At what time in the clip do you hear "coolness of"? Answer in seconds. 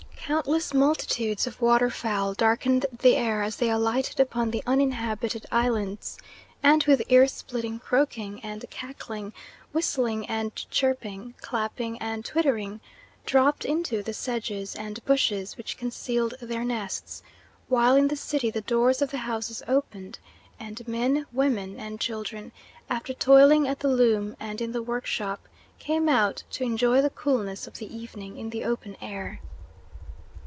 27.09-27.79